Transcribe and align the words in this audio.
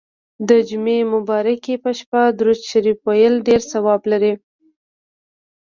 د 0.49 0.51
جمعې 0.69 0.99
مبارڪي 1.13 1.75
په 1.83 1.91
شپه 1.99 2.21
درود 2.37 2.59
شریف 2.71 2.97
ویل 3.07 3.35
ډیر 3.47 3.61
ثواب 3.71 4.01
لري. 4.11 4.33